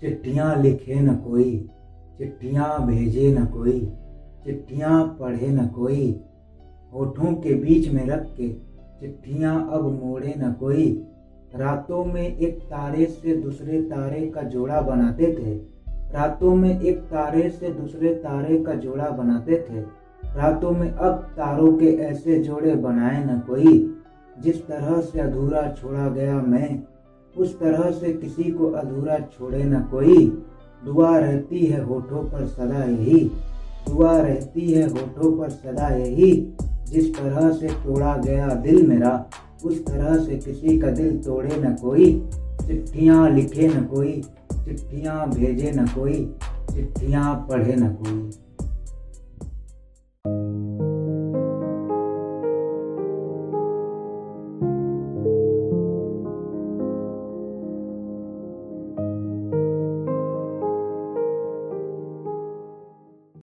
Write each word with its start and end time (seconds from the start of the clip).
चिट्ठियाँ 0.00 0.62
लिखे 0.62 0.94
न 0.94 1.14
कोई, 1.14 1.68
चिट्ठियाँ 2.18 2.86
भेजे 2.86 3.32
न 3.32 3.44
कोई, 3.44 3.92
चिट्ठियाँ 4.44 5.16
पढ़े 5.20 5.48
न 5.48 5.66
कोई, 5.66 6.20
होठों 6.94 7.34
के 7.34 7.54
बीच 7.54 7.88
में 7.88 8.06
रख 8.06 8.26
के 8.36 8.48
चिट्ठियाँ 9.00 9.70
अब 9.72 10.04
मोड़े 10.04 10.34
न 10.38 10.52
कोई। 10.52 11.06
रातों 11.54 12.04
में 12.04 12.36
एक 12.36 12.58
तारे 12.58 13.06
से 13.06 13.36
दूसरे 13.36 13.82
तारे 13.82 14.26
का 14.26 14.42
जोड़ा 14.42 14.80
बनाते 14.80 15.26
थे। 15.26 15.54
रातों 16.14 16.54
में 16.54 16.80
एक 16.80 16.98
तारे 16.98 17.50
से 17.50 17.68
दूसरे 17.68 18.14
तारे 18.14 18.58
का 18.58 18.74
जोड़ा 18.74 19.10
बनाते 19.10 19.66
थे। 19.70 19.80
रातों 20.36 20.70
में 20.70 20.90
अब 20.90 21.14
तारों 21.14 21.72
के 21.72 21.86
ऐसे 21.86 22.38
जोड़े 22.38 22.74
बनाए 22.74 23.24
न 23.24 23.38
कोई। 23.38 23.92
जिस 24.40 24.66
तरह 24.66 25.00
से 25.00 25.20
अधूरा 25.20 25.72
छोड़ा 25.72 26.08
गया 26.08 26.42
मैं 26.42 26.82
उस 27.38 27.60
तरह 27.60 27.90
से 27.90 28.12
किसी 28.12 28.50
को 28.50 28.66
अधूरा 28.66 29.18
छोड़े 29.18 29.64
न 29.64 29.80
कोई। 29.80 30.42
दुआ 30.84 31.18
रहती 31.18 31.66
है 31.66 31.84
होठों 31.84 32.24
पर 32.24 32.46
सदा 32.46 32.84
यही। 32.84 33.30
दुआ 33.88 34.18
रहती 34.18 34.72
है 34.72 34.88
होठों 34.88 35.38
पर 35.38 35.48
सदा 35.48 35.88
यही। 35.88 36.52
जिस 36.88 37.18
तरह 37.18 37.52
से 37.52 37.68
तोड़ा 37.68 38.16
गया 38.16 38.48
दिल 38.48 38.86
मेरा, 38.86 39.26
उस 39.64 39.86
तरह 39.86 40.18
से 40.18 40.36
किसी 40.36 40.78
का 40.78 40.90
दिल 40.90 41.18
तोड़े 41.18 41.56
न 41.56 41.74
कोई। 41.74 42.28
चिट्ठियाँ 42.66 43.30
लिखे 43.30 43.68
न 43.68 43.84
कोई, 43.84 44.22
चिट्ठियाँ 44.64 45.30
भेजे 45.30 45.72
न 45.72 45.86
कोई, 45.86 46.34
चिट्ठियाँ 46.74 47.46
पढ़े 47.50 47.76
न 47.76 47.88
कोई। 47.88 48.30